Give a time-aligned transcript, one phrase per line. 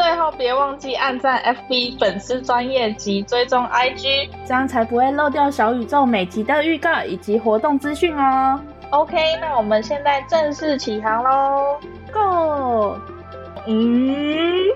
[0.00, 8.60] 最后别忘记按赞 FB 粉丝专业及追踪 IG，这样才不会漏掉小宇宙每集的预告以及活动资讯哦。
[8.90, 11.80] OK，那我们现在正式起航喽
[12.12, 12.96] ，Go！
[13.66, 14.66] 嗯。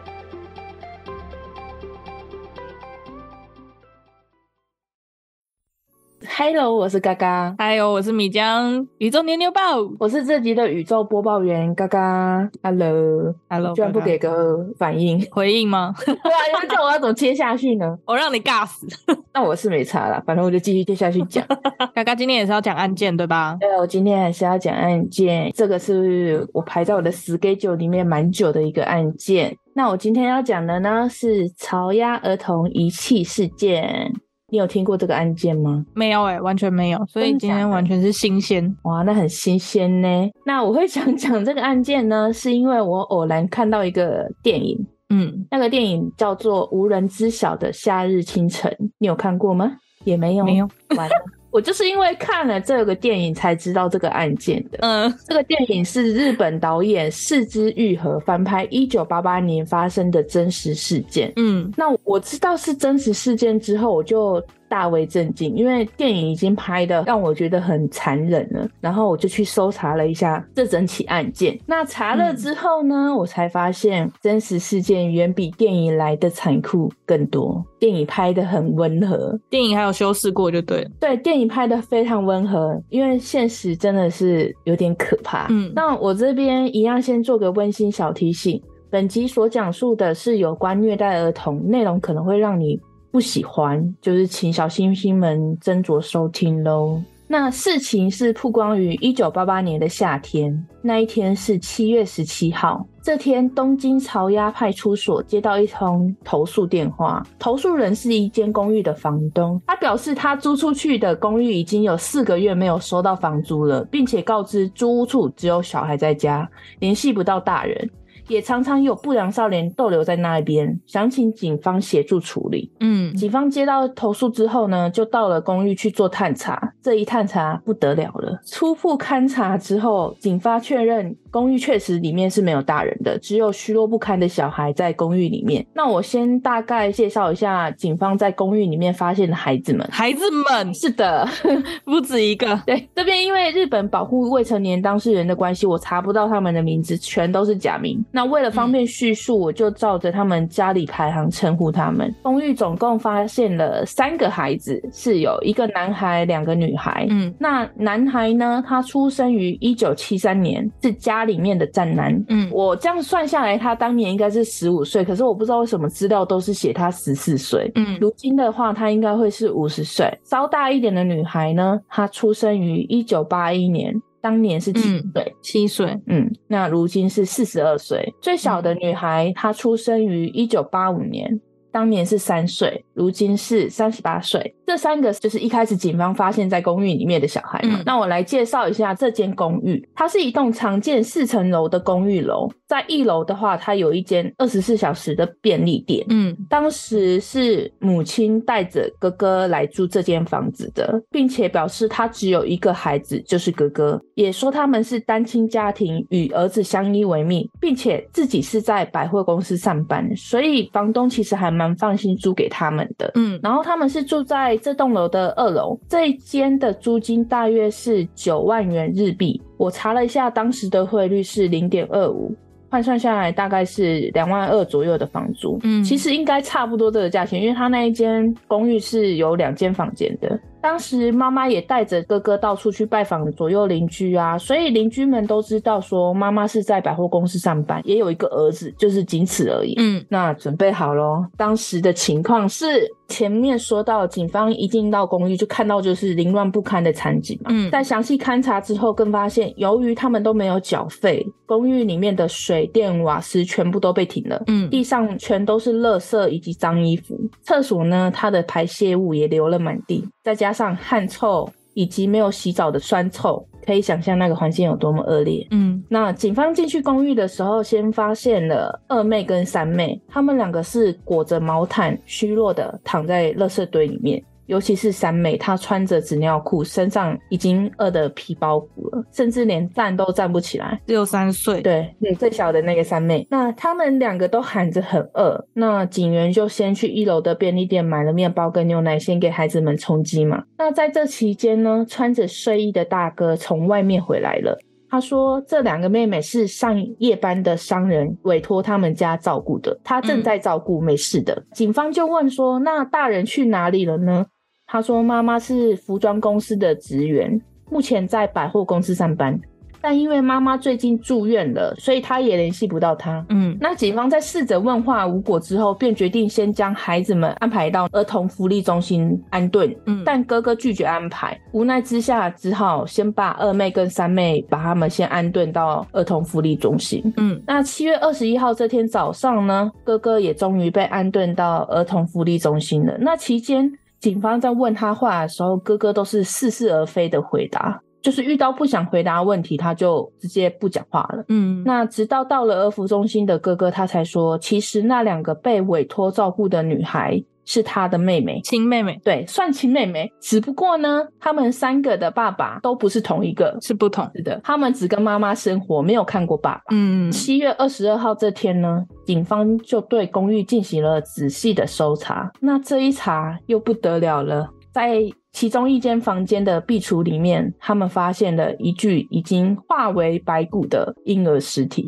[6.29, 7.55] Hello，我是嘎嘎。
[7.59, 8.87] Hello，我是米江。
[8.99, 9.61] 宇宙妞妞报，
[9.99, 12.49] 我是这集的宇宙播报员嘎嘎。
[12.63, 15.95] Hello，Hello，居然不给个反应回应吗？
[16.05, 17.99] 对啊，你们叫我要怎么接下去呢？
[18.07, 18.87] 我让你尬死。
[19.35, 21.45] 那我是没差啦，反正我就继续接下去讲。
[21.95, 23.57] 嘎嘎今天也是要讲案件对吧？
[23.61, 25.51] 对，我今天还是要讲案件。
[25.55, 29.57] 这个是我排在我的 schedule 里面蛮久的一个案件。
[29.74, 34.13] 那我今天要讲的呢是巢鸭儿童遗弃事件。
[34.53, 35.83] 你有听过这个案件吗？
[35.95, 38.63] 没有哎、欸，完全没有，所以今天完全是新鲜。
[38.83, 40.09] 哇，那很新鲜呢。
[40.45, 49.73] 那我会想讲这个案件呢，是因为我偶然看到一个电影，嗯，那个电影叫做《无人知晓的夏日清晨》，你有看过吗？
[50.05, 51.15] 也没有，没有，完了。
[51.53, 54.79] 我就是因为看了这个电影才知道这个案件的。
[54.81, 61.30] 嗯，这个电影是日本导演四肢愈合翻拍一九八八年发生的真实事件。
[61.37, 68.66] 嗯，那我知道是真实事件之后，我就大为震惊，因为电影已经拍的让我觉得很残忍了。
[68.81, 71.59] 然后我就去搜查了一下这整起案件。
[71.66, 77.62] 那查了之后呢，嗯、我才发现真实事件远比电影来的残酷更多。
[77.78, 80.91] 电影拍的很温和，电影还有修饰过就对了。
[80.98, 85.49] 对，电影拍的非常温和，因为现实真的是有点可怕。
[85.50, 92.81] 嗯，那我这边一样先做个温馨小提醒：本集所讲述的是有关虐待儿童，内容可能会让你。
[93.12, 96.99] 不喜欢，就是请小星星们斟酌收听喽。
[97.28, 102.87] 那事情是曝光于一九八八年的夏天，那一天是七月十七号。
[103.03, 116.49] 这天，东京朝鸭派出所接到一通投诉电话，投诉人是一间公寓的房东，他表示他租出去的公寓已经有四个月没有收到房租了，并且告知租屋处只有小孩在家，
[116.79, 117.91] 联系不到大人。
[118.28, 122.71] 也常常有不良少年逗留在那一边，想请警方协助处理。
[122.81, 126.75] 嗯，警方接到投诉之后呢，就到了公寓去做探查。
[126.82, 135.66] 这一探查不得了了，初步勘查之后，警方确认公寓确实里面是没有大人的，只有虚弱不堪的小孩在公寓里面。
[135.75, 139.88] 那我先大概介绍一下警方在公寓里面发现的孩子们。
[139.91, 141.26] 孩子们，是的，
[141.87, 142.60] 不止一个。
[142.66, 147.99] 对，这边因为日本保护未成年当事人的关系，我查不到他们的名字，全都是假名。
[148.12, 152.14] 那为了方便叙述，我就照着他们家里排行称呼他们。
[152.22, 157.06] 公寓总共发现了三个孩子，是有一个男孩，两个女孩。
[157.09, 162.12] 嗯，那男孩呢，他出生于一九七三年，是家里面的战男。
[162.28, 167.71] 嗯，我这样算下来，他当年应该是十五岁，可是我不知道为什么资料都是写他十四岁。
[167.75, 170.06] 嗯，如今的话，他应该会是五十岁。
[170.25, 173.94] 稍大一点的女孩呢，她出生于一九八一年。
[174.21, 178.15] 当年是七岁，七岁，嗯，那如今是四十二岁。
[178.21, 181.41] 最小的女孩，她出生于一九八五年，
[181.72, 184.55] 当年是三岁，如今是三十八岁。
[184.67, 187.79] 这三个就是一开始警方发现在公寓里面的小孩嘛。
[187.79, 196.05] 嗯、那我来介绍一下这间公寓，它是一栋常见四层楼的公寓楼，在一楼的话，它有一间二十四小时的便利店。
[196.09, 213.11] 嗯，当时是母亲带着哥哥来住这间房子的，并且表示他只有一个孩子，就是哥哥，也说他们是单亲家庭，与儿子相依为命，并且自己是在百货公司上班，所以房东其实还蛮放心租给他们的。
[213.17, 214.52] 嗯，然后他们是住在。
[214.62, 219.43] 这栋楼的二楼，这一间的租金大约是九万元日币。
[219.56, 222.32] 我查了一下，当时的汇率是零点二五，
[222.70, 225.58] 换算下来大概是两万二左右的房租。
[225.64, 230.38] 嗯，其实应该差不多这个价钱，因为他那一间公寓是有两间房间的。
[230.62, 239.75] 当时妈妈也带着哥哥到处去拜访左右邻居啊，所以邻居们都知道说妈妈是在百货公司上班，也有一个儿子，就是仅此而已。
[239.79, 241.26] 嗯，那准备好咯。
[241.37, 242.88] 当时的情况是。
[243.09, 247.50] 前面说到，警方一进到公寓就看到就是凌乱不堪的场景嘛。
[247.53, 254.43] 嗯，在详细勘查之后，更发现由于他们都没有缴费，公寓里面的水电瓦斯全部都被停了。
[254.47, 263.44] 嗯，地上全都是垃圾以及脏衣服，厕所呢，它的排泄物也流了满地，再加上汗臭以及没有洗澡的酸臭。
[263.64, 265.46] 可以想象那个环境有多么恶劣。
[265.52, 274.20] 嗯，那警方进去公寓的时候，先发现了二妹跟三妹，她们两个是裹着毛毯，虚弱的躺在垃圾堆里面。
[274.52, 280.78] 尤其是三妹，她穿着纸尿裤，身上已经饿得皮包骨了，甚至连站都站不起来。
[280.87, 283.26] 只有三岁，对，对，最小的那个三妹。
[283.31, 290.44] 那他们两个都喊着很饿，那警员就先去一楼的便利店买了面包跟牛奶，先给孩子们充饥嘛。
[290.58, 294.58] 那在这期间呢，穿着睡衣的大哥从外面回来了。
[294.90, 304.26] 他说：“这两个妹妹是上夜班的商人委托他们家照顾的，他正在照顾，没事的。”警方就问说：“那大人去哪里了呢？”
[304.73, 307.39] 他说：“妈妈是服装公司的职员，
[307.69, 309.39] 目前在百货公司上班。
[309.83, 319.77] 但因为妈妈最近住院了，所以他也联系不到她。”嗯，那警方在试着问话无果之后，便决定先将孩子们安排到儿童福利中心安顿。
[319.85, 327.13] 嗯，但哥哥拒绝安排，无奈之下只好先把二妹跟三妹把他们先安顿到儿童福利中心。
[327.19, 332.97] 嗯，那七月二十一号这天早上呢，哥哥也终于被安顿到儿童福利中心了。
[332.99, 333.71] 那期间，
[334.02, 341.25] 警方在问他话的时候，哥哥都是似是而非的回答，就是遇到不想回答问题，他就直接不讲话了。
[341.28, 347.22] 嗯，那直到到了儿福中心的哥哥，他才说，其实那两个被委托照顾的女孩。
[347.44, 350.12] 是他的妹妹，亲妹妹，对，算亲妹妹。
[350.21, 354.41] 只不过呢，他们三个的爸爸都不是同一个，是不同是的。
[354.44, 356.62] 他们只跟妈妈生活，没有看过爸爸。
[356.71, 362.31] 嗯，七月二十二号这天呢，警方就对公寓进行了仔细的搜查。
[362.41, 365.11] 那这一查又不得了了，在。
[365.32, 371.87] 其中一间房间的壁橱里面，他们发现了一具已经化为白骨的婴儿尸体。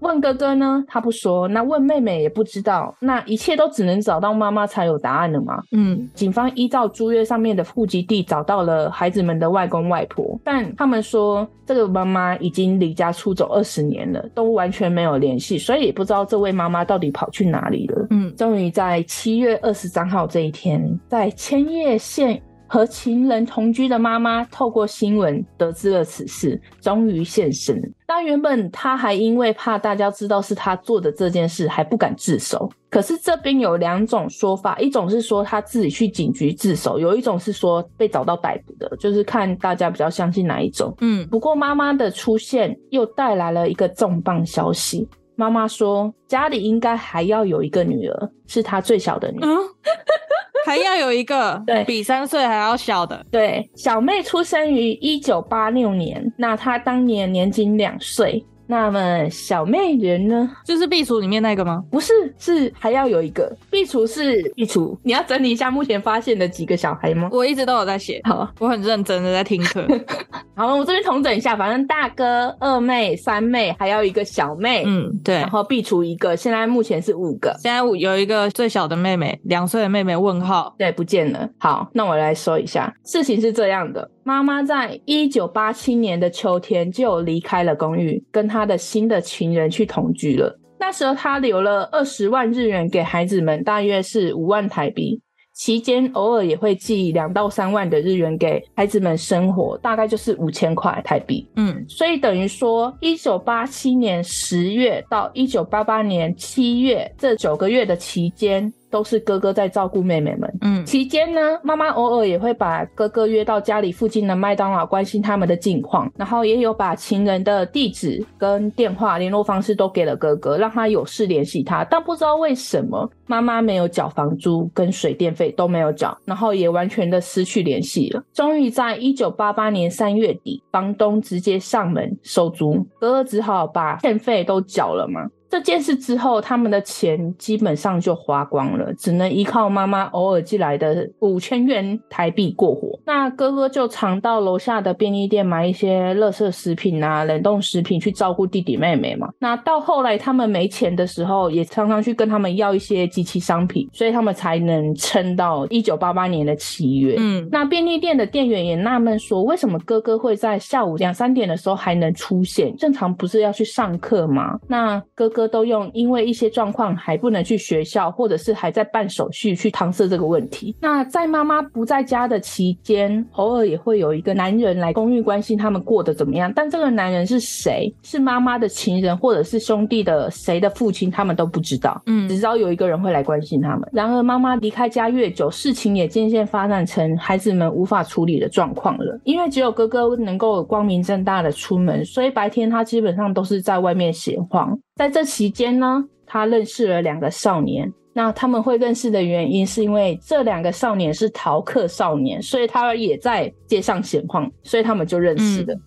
[0.00, 2.94] 问哥哥呢，他不说；那问妹妹也不知道。
[3.00, 5.62] 那一切都只能找到妈妈才有答案了吗？
[5.72, 18.06] 嗯，警方依照租约上面的户籍地找到了孩子们的外公外婆，但他们说这个妈妈已经离家出走二十年了，都完全没有联系，所以也不知道这位妈妈到底跑去哪里了。
[18.10, 22.40] 嗯，终于在七月二十三号这一天，在千叶县。
[22.72, 27.78] 和情人同居的妈妈透过新闻得知了此事，终于现身。
[28.08, 32.66] 那原本她还因为怕大家知道是她做的这件事，还不敢自首。
[32.88, 40.94] 可是这边有两种说法，一种是说她自己去警局自首，有一种是说被找到逮捕的，就是看大家比较相信哪一种。
[41.02, 45.06] 嗯，不过妈妈的出现又带来了一个重磅消息。
[45.42, 49.46] 妈妈说家里应该还要有一个女儿，是她最小的女儿。
[49.48, 49.58] 嗯
[50.64, 53.26] 还要有一个， 对，比三岁还要小的。
[53.32, 58.46] 对，小妹出生于一九八六年，那她当年年仅两岁。
[58.72, 60.50] 那么小妹人呢？
[60.64, 61.84] 就是壁橱里面那个吗？
[61.90, 64.96] 不是，是还要有一个壁橱是壁橱。
[65.02, 67.28] 你要整理一下目前发现的几个小孩吗？
[67.30, 69.86] 我一直都有在写，好，我很认真的在听课。
[70.56, 74.84] 好，我这边重整一下，反正大哥、二妹、三妹，还要一个小妹。
[74.86, 75.34] 嗯，对。
[75.34, 77.54] 然后壁橱一个，现在目前是五个。
[77.58, 81.46] 现在有一个最小的妹妹，两岁的妹妹问号，对，不见了。
[81.58, 84.10] 好，那我来说一下，事情是这样的。
[84.24, 90.58] 妈妈在一九八七年的秋天就离开了公寓，跟她的新的情人去同居了。
[90.78, 95.20] 那时候她留了二十万日元给孩子们，大约是五万台币。
[95.54, 101.46] 期间偶尔也会寄两到三万的日元给孩子们生活，大概就是五千块台币。
[101.56, 108.72] 嗯，所以等于说，一九八七年十月到一九八八年七月这九个月的期间。
[108.92, 110.58] 都是哥哥在照顾妹妹们。
[110.60, 116.12] 嗯，期间呢，妈妈偶尔也会把哥哥约到家里附近的麦当劳，关心他们的近况。
[116.16, 121.82] 然后也有把情人的地址跟电话联络方式都给了哥哥，让他有事联系他。
[121.84, 128.22] 但不知道为什么，妈妈没有缴房租跟水电费都没有缴，然后也完全的失去联系了。
[128.34, 135.22] 终于在一九八八年三月底，房东直接上门收租，哥哥只好把欠费都缴了嘛。
[135.52, 142.98] 这件事之后，他们的钱基本上就花光了，只能依靠妈妈偶尔寄来的五千元台币过活。
[143.04, 149.28] 那哥哥就常到楼下的便利店买一些垃圾食品啊、冷冻食品去照顾弟弟妹妹嘛。
[149.38, 157.16] 那到后来他们没钱的时候，也常常去跟他们要一些机器商品，所以他们才能撑到一九八八年的七月。
[157.18, 162.74] 嗯，那便利店的店员也纳闷说，为什么哥哥会在下午两三点的时候还能出现？
[162.78, 164.58] 正常不是要去上课吗？
[164.66, 170.74] 那哥哥都用因为一些状况还不能去学校，或者是还在办手续去搪塞这个问题。
[170.80, 177.92] 那在妈妈不在家的期间，偶尔也会有一个男人来公寓关心他们过得怎么样，但这个男人是谁？
[178.02, 181.10] 是妈妈的情人，或者是兄弟的谁的父亲？
[181.10, 182.00] 他们都不知道。
[182.06, 183.88] 嗯，只知道有一个人会来关心他们。
[183.92, 189.20] 然而妈妈离开家越久，事情也渐渐发展成孩子们无法处理的状况了。
[189.24, 194.78] 因为只有哥哥能够光明正大的出门，所以白天他基本上都是在外面闲晃。
[195.02, 197.92] 在这期间呢，他认识了两个少年。
[198.12, 205.74] 那他们会认识的原因，是因为这两个少年是逃课少年，所以他也在街上闲晃，所以他们就认识了。
[205.74, 205.80] 嗯、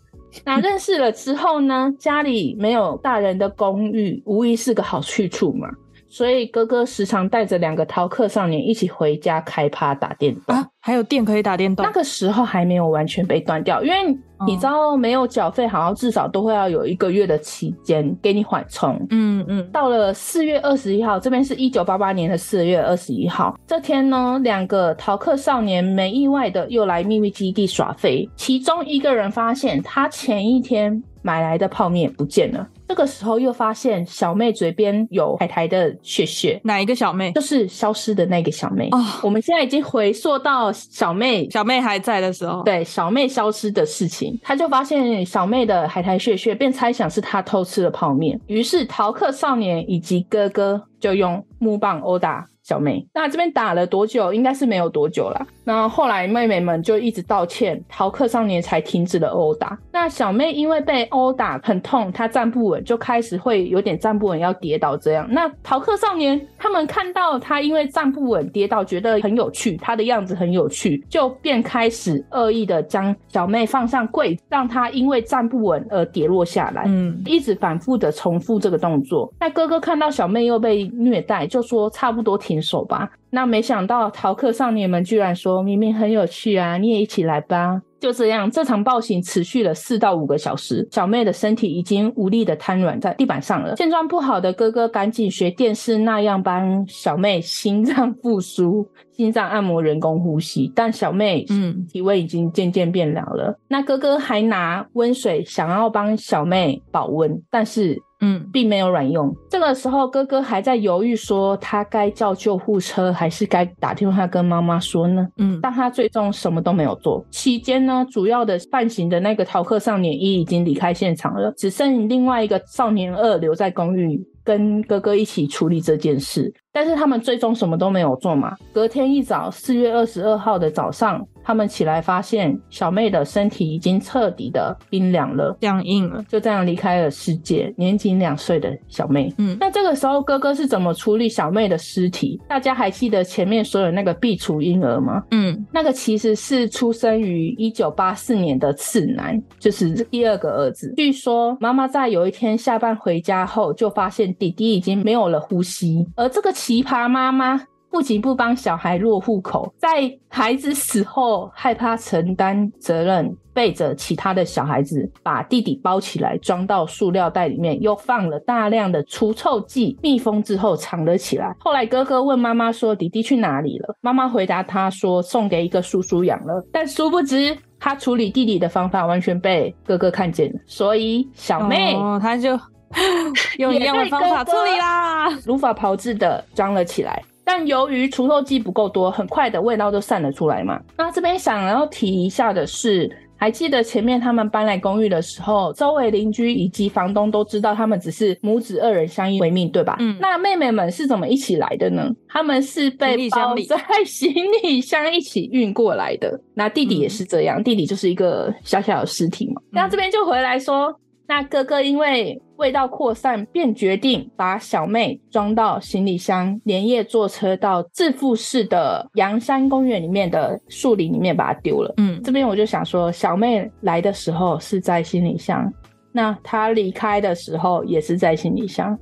[0.43, 5.69] 那认识了之后呢，家里没有大人的公寓，无疑是个好去处嘛。
[6.07, 11.85] 所以哥哥时常带着两个逃课少年一起回家开趴打电动啊，还有电可以打电动。
[11.85, 18.95] 那个时候还没有完全被断掉，因为你知道没有缴费，好像至少都会要有一个月的期间给你缓冲。
[19.09, 19.69] 嗯嗯。
[19.71, 32.67] 到了四月二十一号，这边是一九八八年的四月二十一号，这天呢，两个逃课少年没意外的又来秘密基地耍废，其中一个人发现他前一天买来的泡面不见了。
[32.87, 37.31] 这个时候又发现小妹嘴边有海苔的血血，哪一个小妹？
[37.31, 38.89] 就是消失的那个小妹。
[38.91, 48.39] 哦，我们现在已经回溯到小妹，小妹还在的时候，对，小妹消失的事情，他就发现小妹的海苔血血，便猜想是她偷吃了泡面。
[48.47, 53.07] 于是逃课少年以及哥哥就用木棒殴打小妹。
[53.13, 54.33] 那这边打了多久？
[54.33, 55.47] 应该是没有多久啦。
[55.63, 59.77] 那后来妹妹们就一直道歉，逃课少年才停止了殴打。
[59.91, 65.27] 那小妹因为被殴打很痛，她站不稳，就开始会有点站不稳，要跌倒这样。
[65.29, 76.83] 那逃课少年他们看到她因为站不稳跌倒，觉得很有趣，她的样子很有趣，就便开始恶意的将小妹放上柜，让她因为站不稳而跌落下来。
[76.87, 79.31] 嗯，一直反复的重复这个动作。
[79.39, 83.09] 那哥哥看到小妹又被虐待，就说差不多停手吧。
[83.29, 90.87] 那没想到逃课少年们居然说：“明明很有趣啊，你也一起来吧。”就这样，这场暴行持续了四到五个小时。
[90.91, 93.73] 小妹的身体已经无力的瘫软在地板上了。
[93.75, 100.71] 见状不好的哥哥赶紧学电视那样帮小妹心脏复苏、 心脏按摩、人工呼吸。
[100.75, 103.51] 但小妹嗯体温已经渐渐变凉了。
[103.51, 108.01] 嗯、那哥哥还拿温水想要帮小妹保温，但是。
[108.25, 109.31] 嗯，并没有卵用。
[109.51, 115.27] 这个时候，哥哥还在犹豫，说他该叫救护车，还是该打电话跟妈妈说呢？
[115.37, 117.23] 嗯，但他最终什么都没有做。
[117.29, 124.19] 期间呢，主要的犯行的那个逃课少年一已经离开现场了，只剩另外一个少年二留在公寓。
[124.45, 128.53] 跟哥哥一起处理这件事，但是他们最终什么都没有做嘛。
[128.73, 137.73] 隔天一早，四月二十二号的早上，他们起来发现小妹的身体已经彻底的冰凉了，僵硬了，就这样离开了世界。
[137.77, 142.37] 年仅两岁的小妹，嗯，那这个时候哥哥是怎么处理小妹的尸体？
[142.45, 145.23] 大家还记得前面所有那个壁橱婴儿吗？
[145.31, 150.93] 嗯，那个其实是出生于一九八四年的次男，就是第二个儿子。
[150.97, 154.25] 据说妈妈在有一天下班回家后，就发现。
[154.37, 171.55] 弟弟已经没有了呼吸，而这个奇葩妈妈不仅不帮小孩落户口，在孩子死后害怕承担责任，背着其他的小孩子把弟弟包起来，装到塑料袋里面，又放了大量的除臭剂，密封之后藏了起来。
[171.59, 182.59] 后来哥哥问妈妈说：“弟弟去哪里了？”妈妈回答他说：“送给一个叔叔养了。”但殊不知，他处理弟弟的方法完全被哥哥看见了，所以小妹，哦，他就。
[183.57, 187.21] 用一样的方法处理啦，如法炮制的装了起来。
[187.47, 190.81] 但由于除臭剂不够多，很快的味道就散了出来嘛。
[190.97, 199.95] 那这边想要提一下的是，还记得前面他们搬来公寓的时候，周围邻居以及房东都知道他们只是母子二人相依为命，对吧？
[199.99, 200.17] 嗯。
[200.19, 202.09] 那妹妹们是怎么一起来的呢？
[202.27, 206.41] 他们是被包在行李箱一起运过来的。
[206.55, 209.61] 那弟弟也是这样，嗯、弟弟就是一个小小的尸体嘛。
[209.69, 210.99] 那这边就回来说。
[211.27, 221.93] 那哥哥因为味道扩散，便决定把小妹装到行李箱，连夜坐车到致富市的阳山公园里面的树林里面把它丢了。
[221.97, 225.71] 嗯，这边我就想说，小妹来的时候是在行李箱，
[226.11, 228.97] 那她离开的时候也是在行李箱。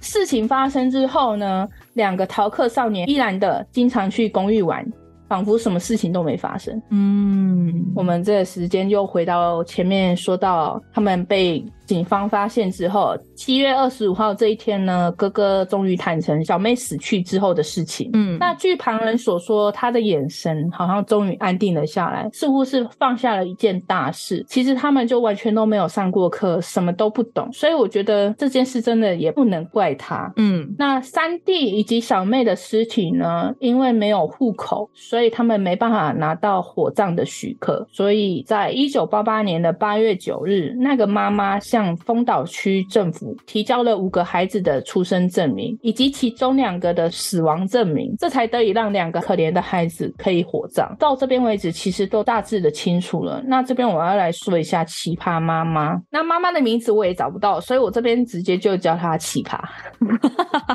[0.00, 4.84] 事情发生之后呢，两个逃课少年依然的经常去公寓玩。
[5.30, 6.82] 仿佛什么事情都没发生。
[6.88, 18.08] 嗯，我们这个时间又回到前面说到，他们被警方发现之后，七月二十五号这一天呢，哥哥终于坦诚小妹死去之后的事情。
[18.12, 24.44] 嗯，那据旁人所说，他的眼神好像终于安定了下来，似乎是放下了一件大事。
[24.46, 30.32] 其实他们就完全都没有上过课，什么都不懂，所以我觉得这件事真的也不能怪他。
[30.36, 35.30] 嗯，那三弟以及小妹的尸体呢，因为没有户口，所以。
[35.30, 50.94] 他们没办法拿到火葬的许可，所以在一九八八年的八月九日，那个妈妈向向丰岛区政府提交了五个孩子的出生证明，以及其中两个的死亡证明，这才得以让两个可怜的孩子可以火葬。
[50.98, 53.42] 到这边为止，其实都大致的清楚了。
[53.46, 55.98] 那这边我要来说一下奇葩妈妈。
[56.10, 59.58] 那妈妈的名字我也找不到，所以我这边直接就叫她奇葩。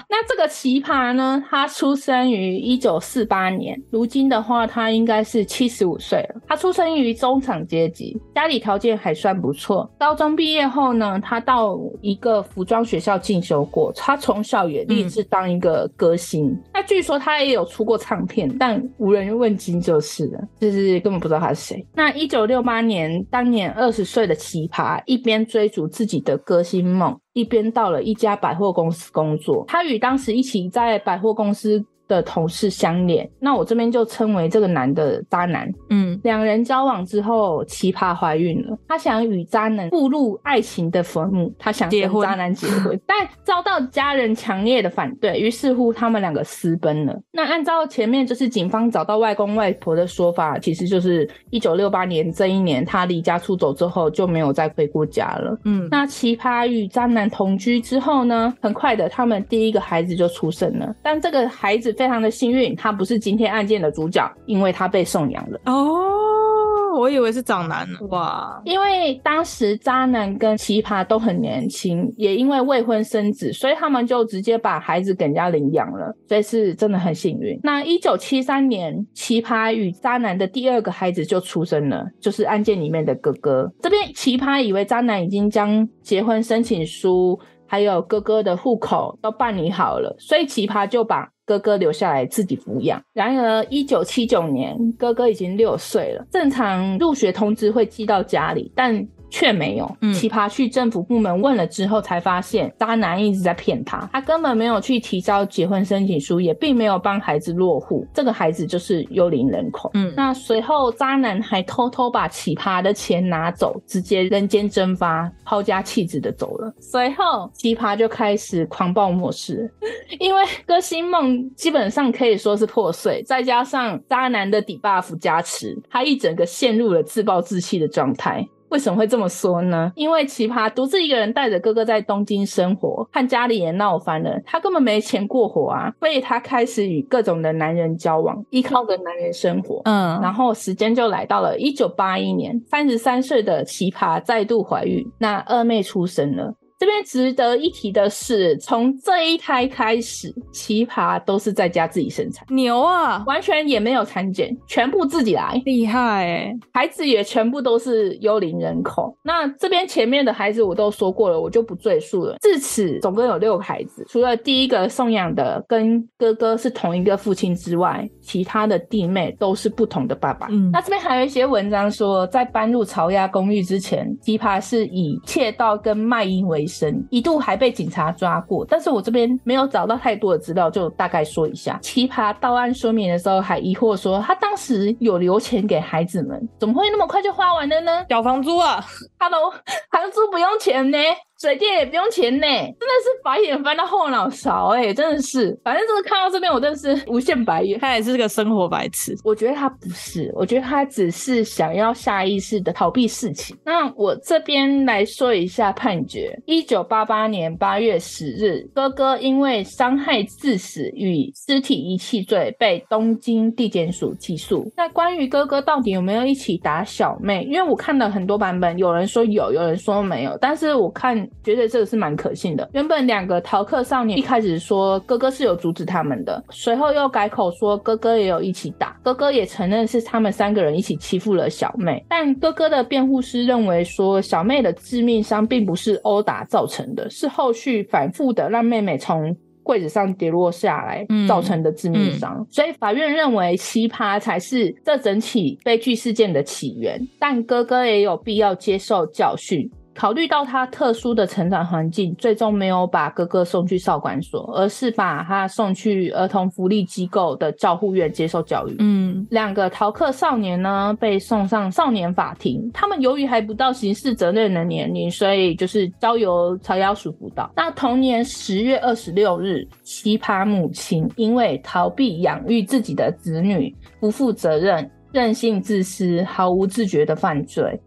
[0.10, 4.46] 那这个奇葩呢，她出生于一九四八年，如今的。
[4.46, 6.42] 话，她应该是七十五岁了。
[6.48, 9.90] 她出生于中产阶级，家里条件还算不错。
[9.98, 13.92] 高中毕业后呢，他到一个服装学校进修过。
[13.96, 16.48] 他从小也立志当一个歌星。
[16.48, 21.86] 嗯、那据说他也有出过唱片，但无人问津就是了，就是根本不知道他是谁。
[21.94, 29.66] 那一九六八年，当年二十岁的奇葩，一边追逐自己的歌星梦，一边到了一家百货公司工作。
[29.68, 31.86] 他与当时一起在百货公司。
[32.08, 35.72] 的同事相恋，那我这边就称为这个男的渣男。
[35.90, 47.20] 嗯，两人交往之后，奇葩怀孕了，她想与渣男步入爱情的坟墓，她想跟渣男结婚，结 婚但遭到家人强烈的反对，于是乎他们两个私奔了。
[47.32, 55.58] 那按照前面就是警方找到外公外婆的说法，其实就是一九六八年这一年，他离家出走之后就没有再回过家了。
[55.64, 61.95] 嗯，那奇葩与渣男同居之后呢，很快的他们第一个孩子就出生了，但这个孩子。
[61.96, 65.60] 非常的幸运，他不是今天案件的主角，因为他被送养了。
[65.66, 67.98] 哦，我以为是长男呢。
[68.10, 77.60] 哇，因为当时渣男跟奇葩都很年轻，也因为未婚生子，所以他们就直接把孩子给人家领养了，所以是真的很幸运。
[77.64, 83.72] 那一九七三年，奇葩与渣男的第二个孩子就出生了，就是案件里面的哥哥。
[83.82, 87.40] 这边奇葩以为渣男已经将结婚申请书
[87.76, 91.30] 还有哥哥的户口都办理好了，所以奇葩就把。
[91.48, 93.00] 哥哥留下来自己抚养。
[93.14, 99.06] 然而，一九七九年，哥哥已经六岁了，正常入学通知会寄到家里，但。
[99.30, 109.92] 却没有，奇葩去政府部门问了之后，才发现渣男一直在骗他，他根本没有去提交结婚申请书，也并没有帮孩子落户，这个孩子就是幽灵人口。
[109.94, 116.74] 嗯，那随后渣男还偷偷把奇葩的钱拿走，直接人间蒸发，抛家弃子的走了。
[116.80, 119.70] 随后奇葩就开始狂暴模式，
[120.20, 128.48] 因为歌星梦基本上可以说是破碎，再加上渣男的底 buff 加持，他一整个陷入了自暴自弃的状态。
[128.70, 129.92] 为什么会这么说呢？
[129.96, 139.82] 因为奇葩独自一个人带着哥哥在东京生活，和家里也闹翻了，他根本没钱过活啊，所以他开始与各种的男人交往，依靠着男人生活。
[139.86, 146.54] 嗯，然后时间就来到了一九八一年，三十三岁的奇葩再度怀孕，那二妹出生了。
[146.86, 156.56] 这边值得一提的是，从这一胎开始，奇葩都是在家自己生产，牛啊，完全也没有产检，全部自己来，厉害欸！
[156.72, 159.18] 孩子也全部都是幽灵人口。
[159.24, 162.38] 那这边前面的孩子我都说过了，我就不赘述了。
[162.40, 170.50] 至此，总共有六个孩子，除了第一个送养的跟哥哥是同一个父亲之外，其他的弟妹都是不同的爸爸。
[170.52, 176.75] 嗯，那这边还有一些文章说，在搬入巢鸭公寓之前，奇葩是以窃盗跟卖淫为生，
[177.10, 181.78] 一度还被警察抓过，但是我这边没有找到太多的资料，就大概说一下。
[181.82, 188.06] 奇葩到案说明的时候还疑惑说，他当时有留钱给孩子们，怎么会那么快就花完了呢？
[188.10, 188.84] 缴房租啊
[189.26, 189.52] ，Hello，
[189.90, 190.98] 房租不用钱呢。
[191.38, 197.78] 水电也不用钱呢，真的是白眼翻到后脑勺哎，真的是，反正就是看到这边我真的是无限白眼。
[197.78, 203.54] 他也是个生活白痴，我觉得他不是，我觉得他只是想要下意识的逃避事情。
[203.66, 214.72] 那我这边来说一下判决：一九八八年八月十日，哥哥因为伤害致死与尸体遗弃罪被东京地检署起诉。
[214.78, 217.44] 那关于哥哥到底有没有一起打小妹？
[217.44, 221.16] 因为我看了很多版本，有人说有，有人说没有，但是我看。
[221.44, 222.68] 觉得这个是蛮可信的。
[222.74, 229.00] 原本两个逃课少年一开始说哥哥是有阻止他们的，随后又改口说哥哥也有一起打。
[229.04, 242.36] 哥哥也承认是他们三个人一起欺负了小妹，但哥哥的辩护师认为说，小妹的致命伤并不是殴打造成的，是后续反复的让妹妹从柜子上跌落下来造成的致命伤。
[242.38, 249.70] 嗯嗯、所以法院认为奇葩才是这整起悲剧事件的起源，但哥哥也有必要接受教训。
[249.96, 258.76] 考虑到他特殊的成长环境，最终没有把哥哥送去少管所，而是把他送去儿童福利机构的照护院接受教育。
[258.80, 262.70] 嗯，两个逃课少年呢，被送上少年法庭。
[262.74, 267.50] 他们由于还不到刑事责任的年龄，所以就是交由朝押署辅导。
[267.56, 277.80] 那同年十月二十六日，奇葩母亲因为逃避养育自己的子女，不负责任、任性自私、毫无自觉的犯罪。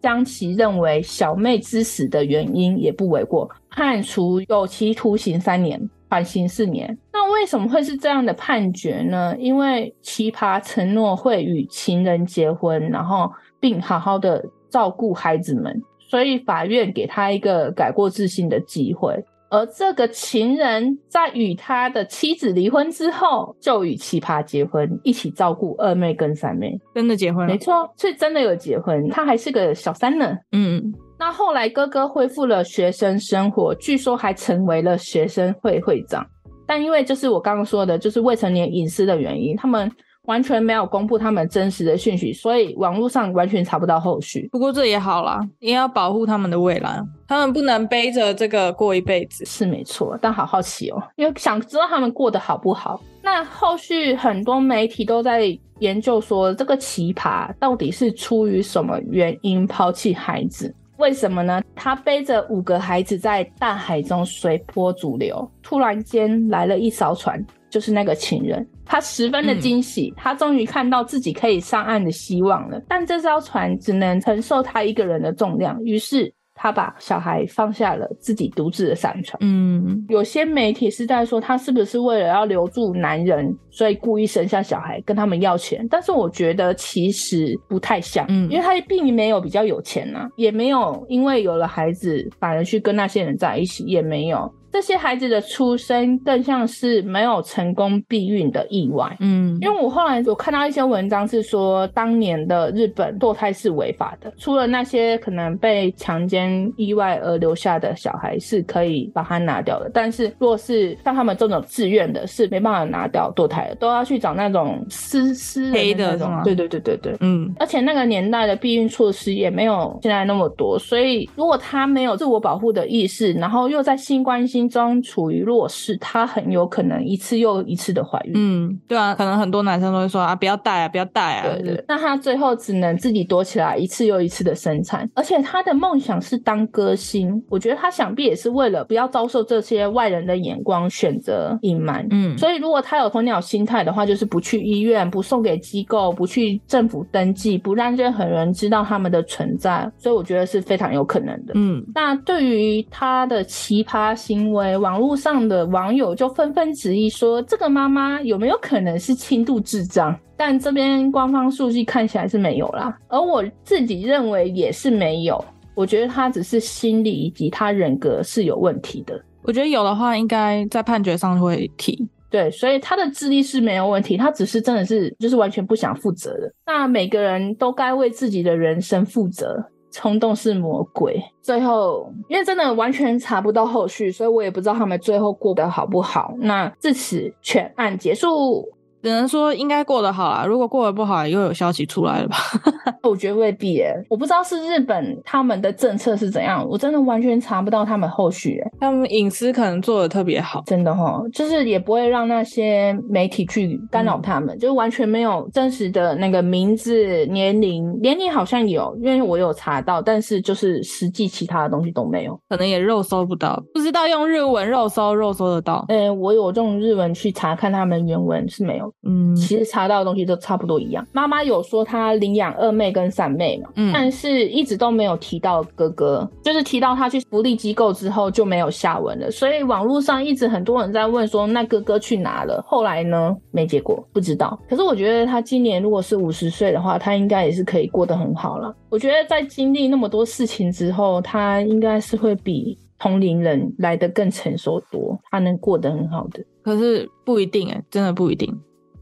[0.00, 6.96] 将其认为小妹之死的原因也不为过，判处有期徒刑三年，缓刑四年。
[7.12, 9.34] 那为什么会是这样的判决呢？
[9.38, 19.24] 因为奇葩承诺会与情人结婚，然后并好好的照顾孩子们，所以法院给他一个改过自新的机会。
[19.48, 26.76] 而这个情人在与他的妻子离婚之后，就与奇葩结婚，一起照顾二妹跟三妹。
[26.94, 27.52] 真的结婚了？
[27.52, 29.08] 没错，是真的有结婚。
[29.10, 30.36] 他还是个小三呢。
[30.52, 30.82] 嗯，
[31.18, 36.26] 那后来哥哥恢复了学生生活，据说还成为了学生会会长。
[36.66, 39.90] 但因为就是我刚刚说的，就是未成年隐私的原因，他们。
[40.26, 44.48] 完全没有公布他们真实的讯息，所以网络上完全查不到后续。
[44.52, 49.44] 不过这也好啦，也要保护他们的未来，他们不能背着这个过一辈子。
[49.44, 53.00] 是没错，但好好奇哦，因为想知道他们过得好不好。
[53.22, 60.74] 那后续很多媒体都在研究说，这个奇葩到底是出于什么原因抛弃孩子？
[60.98, 61.62] 为什么呢？
[61.74, 67.44] 他背着五个孩子在大海中随波逐流，突然间来了一艘船。
[67.76, 72.80] 就是那个情人，他十分的惊喜，嗯、他终于看到自己可以上岸的希望了。
[72.88, 79.36] 但这艘船只能承受他一个人的重量，于是他把小孩放下了，自己独自的上船。
[79.42, 85.86] 嗯，有些媒体是在说他是不是为了要留住男人，所以故意生下小孩跟他们要钱？
[85.90, 94.50] 但是我觉得其实不太像，嗯，因为他并没有比较有钱啊，也没有因为有了孩子反而去跟那些人在一起，也没有。
[94.76, 99.16] 这些孩子的出生更像是没有成功避孕的意外。
[99.20, 116.42] 嗯，因为我后来有看到一些文章是说，当年的日本堕胎是违法的，除了那些可能被强奸意外而留下的小孩是可以把它拿掉的，但是若是像他们这种自愿的，是没办法拿掉堕胎的，都要去找那种私私黑的那种。
[116.44, 128.32] 对对对对对，嗯，而且那个年代的避孕措施也没有现在那么多，所以如果他没有自我保护的意识，然后又在性关系中处于弱势，他很有可能一次又一次的怀孕。
[128.34, 131.42] 嗯，对啊，可能很多男生都会说啊，不要带啊，不要带啊。
[131.42, 135.08] 对对，那他最后只能自己躲起来，一次又一次的生产。
[135.14, 142.06] 而且他的梦想是当歌星，我觉得他想必也是为了不要遭受这些外人的眼光，选择隐瞒。
[142.10, 149.90] 嗯，所以如果他有鸵鸟心态的话，就是不去医院，不送给机构，不去政府登记，不让任何人知道他们的存在。
[149.96, 151.52] 所以我觉得是非常有可能的。
[151.54, 154.55] 嗯，那对于他的奇葩行为。
[154.56, 160.18] 为网络上的网友就纷纷质疑说，这个妈妈有没有可能是轻度智障？
[160.36, 165.42] 但这边官方数据看起来是没有啦，而我自己认为也是没有。
[165.74, 169.18] 我觉得她只是心理以及她人格是有问题的。
[169.42, 172.08] 我觉得有的话，应该在判决上会提。
[172.28, 176.52] 对，所以她的智力是没有问题，她只是真的是就是完全不想负责的。
[176.66, 179.64] 那每个人都该为自己的人生负责。
[179.96, 181.18] 冲动是魔鬼。
[181.40, 186.34] 最后，因为真的完全查不到后续，所以我也不知道他们最后过得好不好。
[186.40, 188.68] 那至此，全案结束。
[189.06, 192.36] 只能说应该过得好啦，如果过得不好，又有消息出来了吧？
[193.08, 198.72] 我觉得未必耶，我不知道是日本他们的政策是怎样，我真的完全查不到他们后续耶。
[198.80, 215.84] 他们隐私可能做的特别好，真的哈，就是也不会让那些媒体去干扰他们，嗯、就完全没有真实的那个名字、年龄，年龄好像有，因为我有查到，但是就是实际其他的东西都没有，可能也肉搜不到，不知道用日文肉搜肉搜得到。
[215.90, 218.92] 嗯、欸，我有用日文去查看他们原文是没有。
[219.02, 221.06] 嗯，其实查到的东西都差不多一样。
[221.12, 229.30] 妈妈有说她领养二妹跟三妹嘛，嗯，但是一直都没有提到哥哥，就是提到他去福利机构之后就没有下文了。
[229.30, 232.62] 所以网络上一直很多人在问说，那哥哥去哪了？
[232.66, 233.36] 后来呢？
[233.52, 234.58] 没结果，不知道。
[234.68, 238.74] 可是我觉得他今年如果是五十岁的话，他应该也是可以过得很好了。
[238.90, 246.42] 我觉得在经历那么多事情之后，他应该是会比同龄人来的更成熟多，他能过得很好的。
[246.62, 248.52] 可是不一定哎，真的不一定。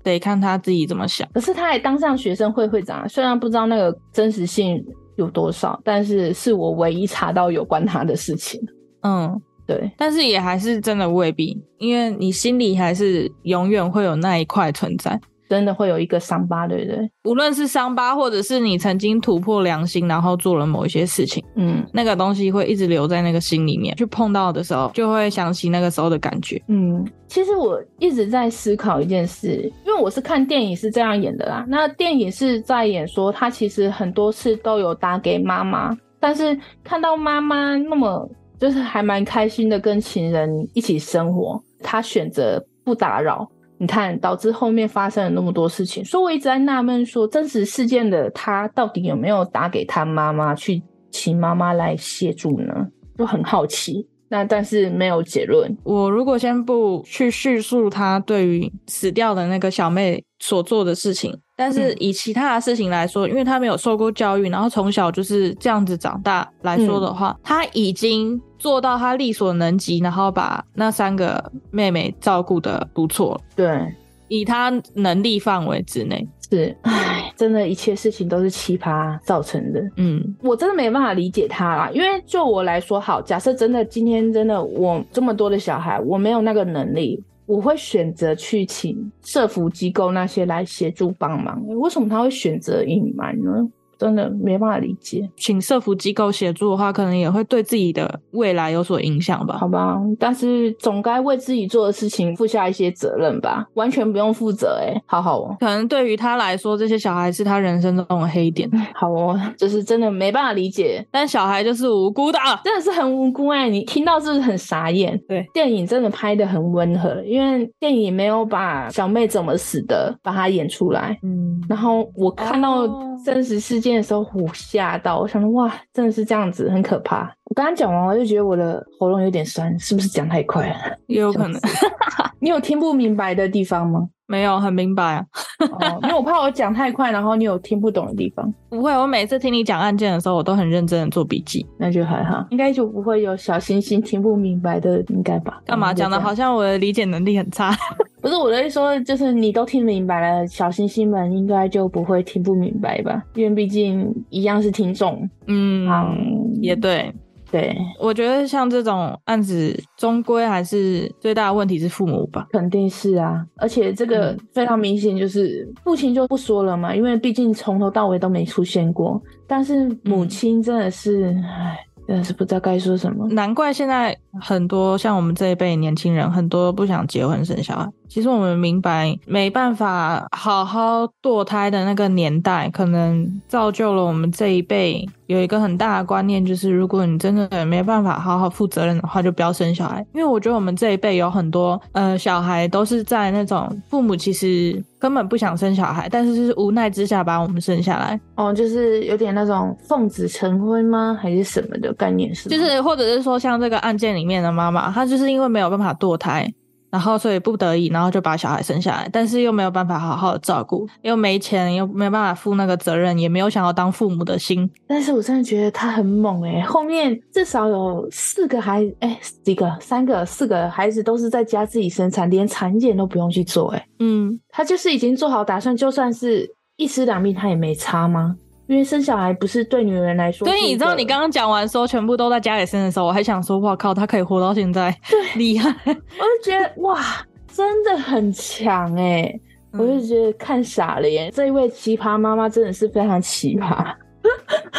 [0.05, 1.29] 得看他自己怎么想。
[1.35, 4.81] 可是他还当上学生会会长，虽然不知道那个真实性
[5.17, 8.61] 有多少，但是是我唯一查到有关他的事情。
[9.03, 15.21] 嗯，对，但是也还是真的未必，因为你心里还是永远会有那一块存在。
[15.49, 17.11] 真的会有一个伤疤，对不对？
[17.25, 23.95] 无论是伤疤，或者是你曾经突破良心，然后做了某一些事情，嗯，那个东西会一直留在那个心里面。
[23.97, 26.61] 去碰到的时候，就会想起那个时候的感觉。
[26.69, 31.65] 嗯，其实我一直在思考一件事，因为我是看电影是这样演的啦。
[31.69, 38.29] 那电影是在演说，他其实很多次都有打给妈妈，但是看到妈妈那么
[38.59, 43.47] 就是还蛮开心的跟情人一起生活，他选择不打扰。
[43.79, 52.89] 你看，导致后面发生了那么多事情，所以我一直在纳闷，说真实事件的他到底有没有打给他妈妈去请妈妈来协助呢？
[53.19, 54.09] 就很好奇。
[54.29, 55.77] 那但是没有结论。
[55.85, 73.41] 我如果先不去叙述他对于死掉的那个小妹所做的事情，但是以其他的事情来说，嗯、因为他没有受过教育，然后从小就是这样子长大来说的话，嗯、他已经做到他力所能及，然后把那三个妹妹照顾的不错。
[73.55, 73.95] 对，
[74.29, 76.27] 以他能力范围之内。
[76.51, 79.81] 是，唉，真的，一切事情都是奇葩造成的。
[79.97, 91.67] 嗯，我真的没办法理解他啦，因为就我来说，好，假设真的今天真的我这么多的小孩，我没有那个能力，我会选择去请社福机构那些来协助帮忙。
[91.67, 93.69] 为什么他会选择隐瞒呢？
[94.05, 99.57] 真的没办法理解，请社福机构协助的话，可能也会对自己的未来有所影响吧？
[99.57, 103.67] 好吧，但是总该为自己做的事情负下一些责任吧？
[103.73, 105.57] 完全不用负责，哎，好好哦。
[105.59, 108.71] 可能对于他来说，这些小孩是他人生中的黑点。
[108.95, 113.71] 好哦，就是真的没办法理解，但小孩就是无辜的，真的是很无辜哎！
[113.71, 115.19] 你听到是不是很傻眼？
[115.27, 121.19] 对，电影真的拍的很温和，因为电影没有把小妹怎么死的把她演出来。
[121.23, 122.87] 嗯，然后我看到
[123.25, 123.94] 真实事件。
[123.97, 127.31] 的时候，我吓到，我想说哇，真的是这样子，很可怕。
[127.45, 130.77] 我刚刚讲完，我就觉得我的喉咙有点酸，是不是讲太快了？
[131.07, 131.61] 也有可能。
[132.41, 134.09] 你有听不明白的地方吗？
[134.27, 135.25] 没有，很明白啊。
[135.71, 138.53] 哦，因为我怕我讲太快，然后你有听不懂的地方。
[138.69, 145.61] 不会，我每次听你讲案件的时候，我都很认真的做笔记，那就还好，应该就不会有小星星听不明白的，应该吧？
[145.67, 147.73] 干嘛讲的好像我的理解能力很差？
[148.21, 153.23] 不是我的意思说，就是你都听明白了，小星星们应该就不会听不明白吧？
[153.35, 155.29] 因为毕竟一样是听众。
[155.47, 157.13] 嗯，嗯，也对。
[157.55, 162.49] 对，我觉得像这种案子，终归还是最大的问题是父母吧？
[162.51, 169.23] 肯定是啊，而且这个非常明显，就是父亲就不说了嘛，因为毕竟从头到尾都没出现过。
[169.47, 173.29] 但是母亲真的是，哎、嗯，真的是不知道该说什么。
[173.29, 177.89] 难怪现在很多像我们这一辈年轻人，很多不想结婚生小孩。
[178.09, 190.05] 其实我们明白，没办法好好堕胎的那个年代，可能造就了我们这一辈有一个很大的观念，就是如果你真的没办法好好负责任的话，就不要生小孩。
[190.13, 198.21] 因为我觉得我们这一辈有很多呃小孩都是在那种父母其实根本不想生小孩，但是是无奈之下把我们生下来。
[198.37, 201.19] 哦，就是有点那种奉子成婚吗？
[201.21, 202.49] 还是什么的概念是？
[202.49, 206.53] 就是或者是说像这个案件里面的妈妈，她就是因为没有办法堕胎。
[206.95, 214.71] 然后，所以不得已，然后就把小孩生下来，但是又没有办法好好的照顾，又没钱，又没有办法负那个责任，也没有想要当父母的心。
[214.87, 228.37] 但是我真的觉得他很猛诶、欸、后面至少有四个孩，哎，几个，三个，四个孩子都是在家自己生产，连产检都不用去做、欸，诶嗯，他就是已经做好打算，就算是一尸两命，他也没差吗？
[228.67, 235.69] 因为生小孩不是对女人来说，所以你知道你刚刚讲完说全部都在家里生的时候，我还想说，哇靠，她可以活到现在，对， 厉害！
[235.69, 236.99] 我就觉得哇，
[237.47, 239.39] 真的很强诶、
[239.73, 243.95] 嗯、我就觉得看傻了耶，这一位奇葩妈妈真的是非常奇葩，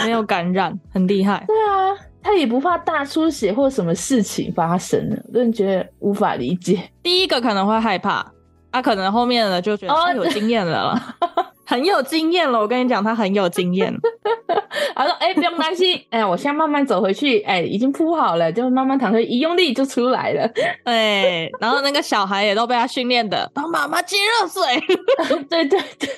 [0.04, 1.44] 没有感染，很厉害。
[1.48, 1.94] 对啊，
[2.24, 6.80] 她也不怕大出血或什么事情发生了，真的觉得无法理解。
[7.04, 8.24] 第一个可能会害怕，
[8.72, 11.00] 他、啊、可能后面的就觉得他有经验了。
[11.22, 13.94] 哦 很有经验了，我跟你讲，他很有经验。
[14.96, 20.48] 他说：“哎、欸，不用担心， 哎、欸，我现在慢慢走回去，哎、欸，已经铺好了，就慢慢躺下，一用力就出来了。
[20.86, 24.62] ”对，然后那个小孩也都被他训练的，帮妈妈接热水。
[25.50, 26.10] 对对对，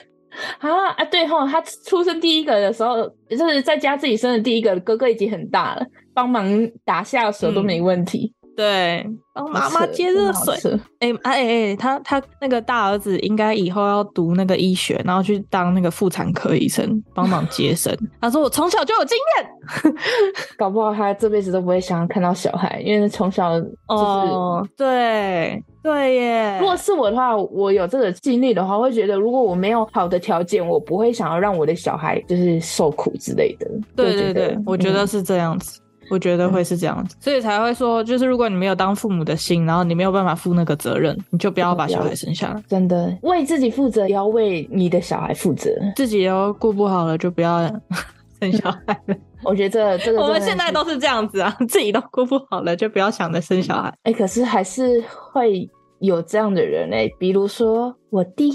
[0.59, 6.45] 啊啊，对吼，他出生第一个的时候，就是在家自己生的第一个哥哥已经很大了，帮忙
[6.85, 8.33] 打下手都没问题。
[8.33, 10.55] 嗯对，帮妈妈接热水。
[10.97, 17.95] 哎哎哎，他他那个大儿子应该以后要读那个医学，然后去当那个妇产科医生，帮忙接生。
[18.19, 19.93] 他说我从小就有经验，
[20.57, 26.57] 搞不好他这辈子都不会想要看到小孩，因为从小就是、哦、对对耶。
[26.59, 33.69] 如果是我的话，我有这个经历的话，我会觉得如果我没有好的条件，我不会想要让我的小孩就是受苦之类的。
[33.95, 35.79] 对对对，我觉得是这样子。
[35.79, 42.63] 嗯我觉得会是这样子，所以才会说，就是如果你没有当父母的心，然后你没有办法负那个责任，你就不要把小孩生下来。
[42.67, 45.69] 真的，为自己负责，也要为你的小孩负责。
[45.95, 47.61] 自己都顾不好了，就不要
[48.39, 49.15] 生小孩了。
[49.43, 53.89] 我觉得这这个我们现在都是这样子啊，自己都顾不好了，就不要想着生小孩。
[54.03, 58.51] 哎、欸，可是还是会有这样的人哎、欸，比如说我弟，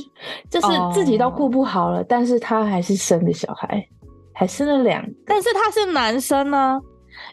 [0.50, 2.06] 就是自己都顾不好了，oh.
[2.08, 3.86] 但是他还是生了小孩，
[4.32, 6.80] 还生了两个，但是他是男生呢。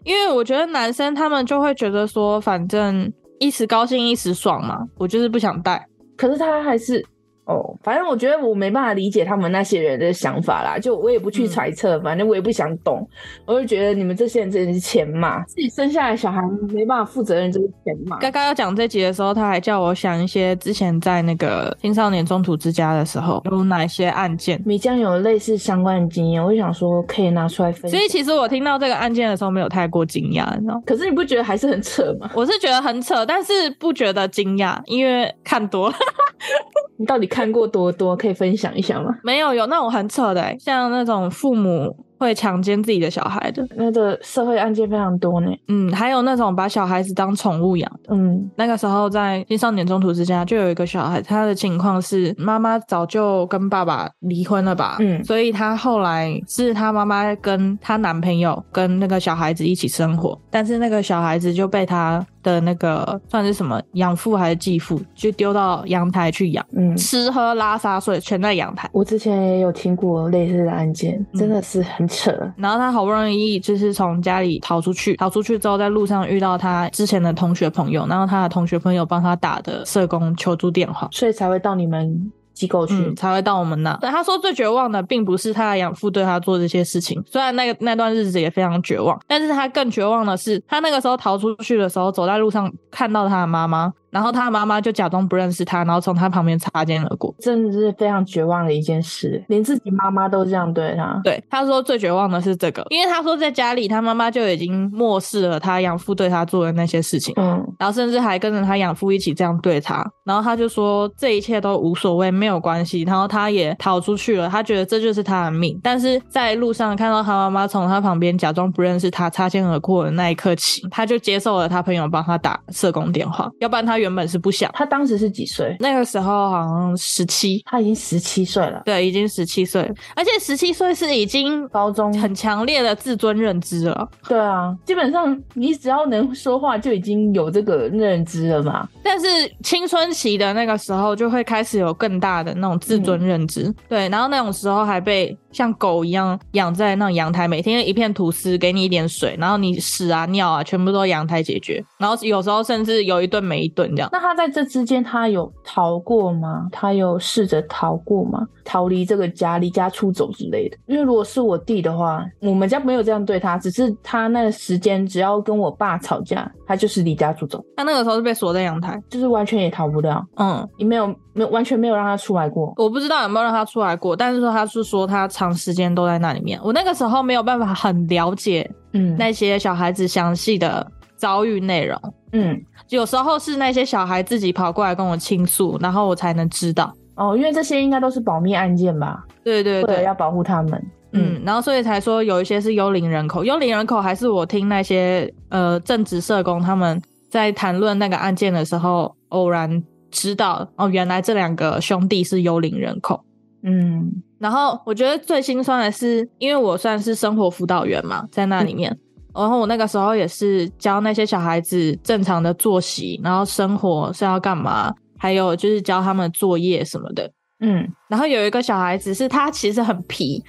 [0.04, 5.86] 因为我觉得男生他们就会觉得说，反正一时高兴一时爽嘛，我就是不想带。
[6.18, 7.06] 可是他还是。
[7.50, 13.04] 哦，反正我觉得我没办法理解他们那些人的想法啦，就我也不去揣测，嗯、反正我也不想懂，
[13.48, 16.40] 我就觉得你们这些人真的是钱嘛，自己生下来小孩
[16.72, 18.20] 没办法负责任，这个钱嘛。
[18.20, 24.62] 刚刚要讲这集的时候，他还叫我想一些之前在那个青少年中途之家的时候有哪些案件。
[24.64, 27.90] 米江有类似相关的经验，我就想说可以拿出来分享。
[27.90, 30.80] 所以其实我听到这个案件的时候没有太过惊讶，你知道？
[30.86, 32.30] 可是你不觉得还是很扯吗？
[32.36, 35.92] 我是觉得很扯，但是不觉得惊讶，因为看多。
[36.98, 38.16] 你到底看过多多？
[38.16, 39.16] 可以分享一下吗？
[39.24, 41.96] 没有，有那种很扯的，像那种父母。
[42.20, 45.50] 会强奸自己的小孩的，那个社会案件非常多呢。
[45.70, 48.14] 嗯，还有那种把小孩子当宠物养的。
[48.14, 54.98] 嗯，那个时候在青少年中途之家就有一个小孩，他的情况是妈妈早就跟爸爸离婚了吧？
[55.00, 66.66] 嗯，所以他后来是他妈妈跟他男朋友跟那个小孩子一起生活，但是那个小孩子就被他的那个算是什么养父还是继父，就丢到阳台去养。
[66.76, 68.90] 嗯，吃喝拉撒睡全在阳台。
[68.92, 72.10] 我之前也有听过类似的案件，真的是很。
[72.10, 83.98] 扯，然后他好不容易就是从家里逃出去，逃出去之后在路上遇到他之前的同学朋友，然后他的同学朋友帮他打的社工求助电话，所以才会到你们机构去，嗯，才会到我们那。
[84.02, 93.94] 但，他说最绝望的并不是他的养父对他做这些事情，虽然那个那段日子也非常绝望，但是他更绝望的是他那个时候逃出去的时候，走在路上看到他的妈妈。
[94.12, 101.20] 然后他妈妈就假装不认识他，然后从他旁边擦肩而过，真的是非常绝望的一件事，连自己妈妈都这样对他。
[101.24, 124.72] 对，他说最绝望的是这个，因为他说在家里他妈妈就已经漠视了他养父对他做的那些事情，嗯，然后甚至还跟着他养父一起这样对他，然后他就说这一切都无所谓，没有关系，然后他也逃出去了，他觉得这就是他的命，但是在路上看到他妈妈从他旁边假装不认识他擦肩而过的那一刻起，他就接受了他朋友帮他打社工电话，要不然他原本是不想。
[124.74, 125.76] 他当时是几岁？
[125.80, 128.82] 那个时候好像十七，他已经十七岁了。
[128.86, 129.82] 对，已经十七岁，
[130.16, 134.10] 而且十七岁是已经高中很强烈的自尊认知了。
[134.28, 138.88] 对啊，基本上你只要能说话，就已经有这个认知了嘛。
[139.04, 139.28] 但是
[139.64, 143.64] 青春期的那个时候，就会开始有更大的那种自尊认知。
[143.64, 151.84] 嗯、对，然后那种时候还被像狗一样养在那种阳台，每天一片吐司，给你一点水，然后你屎啊尿啊，全部都阳台解决。
[151.98, 154.10] 然后有时候甚至有一顿没一顿这样。
[154.12, 156.68] 那他在这之间，他有逃过吗？
[156.72, 158.48] 他有试着逃过吗？
[158.64, 160.78] 逃离这个家，离家出走之类的？
[160.86, 167.66] 因为如果是我弟的话，我们家没有这样对他，只是他那个时间只要跟我爸吵架，他就是离家出走。
[167.76, 170.24] 他那个时候是被锁在阳台，就是完全也逃不掉。
[170.36, 172.72] 嗯，也没有没有完全没有让他出来过。
[172.78, 176.60] 我不知道有没有让他出来过，但是说他是说他长时间都在那里面。
[176.64, 182.00] 我那个时候没有办法很了解，嗯，那些小孩子详细的遭遇内容，
[182.34, 182.62] 嗯。
[182.90, 189.24] 有时候是那些小孩自己跑过来跟我倾诉，然后我才能知道哦，因为这些应该都是保密案件吧？
[189.44, 190.84] 对对对，要保护他们。
[191.12, 203.24] 嗯，嗯，然后所以才说有一些是幽灵人口，幽灵人口还是我听那些呃正职社工他们在谈论那个案件的时候，偶然知道哦，原来这两个兄弟是幽灵人口。
[203.64, 208.92] 嗯，然后我觉得最心酸的是，因为我算是生活辅导员嘛，在那里面。
[208.92, 209.00] 嗯
[209.32, 217.32] 然后我那个时候也是教那些小孩子正常的作息，然后生活是要干嘛，还有就是教他们作业什么的。
[217.62, 220.44] 嗯，然后有一个小孩子是他其实很皮，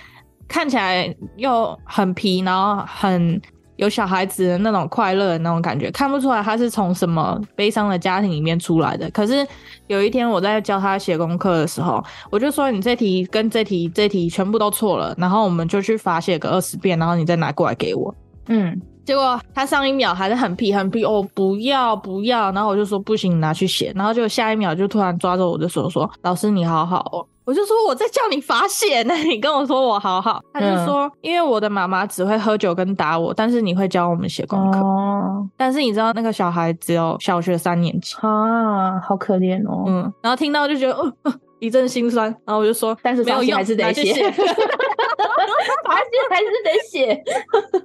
[0.50, 3.40] 看起来又很皮，然后很
[3.76, 9.08] 有小孩子的那种快乐的那种感觉，看不出来他是从什么悲伤的家庭里面出来的。
[9.10, 9.46] 可是
[9.86, 18.12] 有一天我在教他写功课的时候，我就说你这题跟这题这题全部都错了，然后我们就去罚写个二十遍，然后你再拿过来给我。
[18.48, 18.78] 嗯，
[19.10, 34.78] 结果他上一秒还是很屁很屁，哦，不要不要，然后我就说不行，你拿去写，然后就下一秒就突然抓着我的手说：“老师你好好哦。”我就说我在叫你罚写呢， 你跟我说我好好，他就说、嗯、因为我的妈妈只会喝酒跟打我，但是你会教我们写功课。
[34.78, 39.82] 哦，但是你知道那个小孩只有小学三年级啊，好可怜哦。
[39.88, 41.12] 嗯，然后听到就觉得哦。
[41.58, 44.32] 一阵心酸，然后我就说，但是没有用，还是得写，
[45.84, 47.22] 罚写还是得写。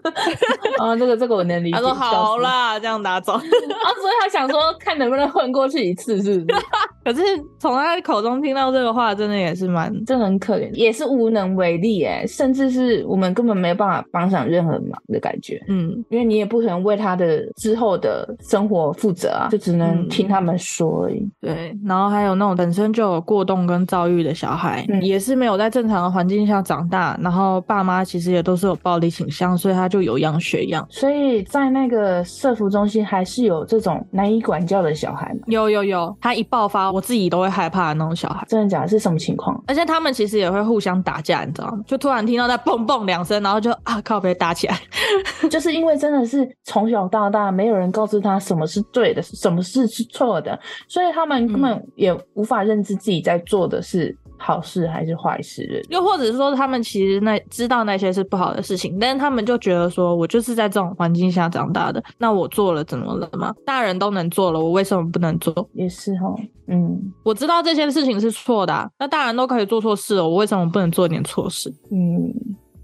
[0.80, 1.76] 啊，这个这个我能理解。
[1.76, 3.34] 他说好啦，这样拿走。
[3.36, 6.62] 啊，所以他想说，看能不能混过去一次，是不是？
[7.04, 7.22] 可是
[7.60, 15.62] 从他口中听到这个话，真的也是蛮，真的很可怜，也是无能为力哎，甚至是我们根本没有办法帮上任何忙的感觉。
[15.68, 21.20] 嗯，因为你也不可能为他的之后的生活负责啊，就只能听他们说而已。
[21.20, 23.56] 嗯、对，然后还有那种本身就有过动。
[23.66, 30.88] 跟躁郁的小孩，嗯、也是没有在正常的环境下长大，然后爸妈其实也都是有暴力倾向，所以他就有样学样。
[30.90, 35.40] 所以在那个社服中心还是有这种难以管教的小孩吗？
[35.48, 38.46] 有有有，他一爆发，我自己都会害怕的那种小孩。
[38.48, 38.88] 真的假的？
[38.88, 39.60] 是什么情况？
[39.68, 41.80] 而且他们其实也会互相打架，你知道吗？
[41.88, 44.80] 就突然听到在蹦蹦两声，然后就啊靠，被打起来。
[45.50, 53.56] 就是因为真的是从小到大没有人告诉他什么是对的，什么事是错的，所以他们根本也无法认知自己在做。
[53.56, 54.14] 做的是
[54.46, 55.84] 好事还是坏事？
[55.90, 63.52] 又或者是说，他们其实那知道那些是不好的事情，但是他们就觉得说，我就是在这种环境下长大的，那我做了怎么了吗？
[63.66, 65.68] 大人都能做了，我为什么不能做？
[65.74, 71.74] 也是哦，嗯，我知道这些事情是错的啊，那大人都可以做错事了，我为什么不能做点错事？
[71.92, 72.32] 嗯。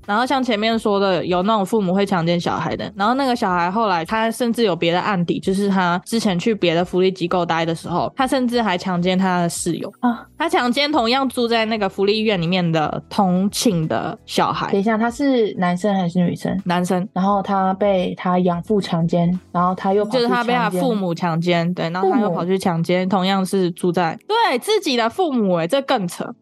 [0.06, 14.72] 然后像前面说的，有那种父母会强奸小孩的，然后那个小孩后来他甚至有别的案底，就是他之前去别的福利机构待的时候，他甚至还强奸他的室友啊，他强奸同样住在那个福利院里面的同寝的小孩。
[14.72, 16.60] 等一下，他是男生还是女生？
[16.66, 17.08] 男生。
[17.14, 26.34] 然后他被他养父强奸，然后他又就是他被他父母强奸，对，然后他又跑去强奸同样是住在对自己的父母，欸，诶这更扯。